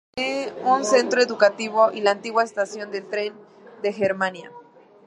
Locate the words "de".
3.83-3.93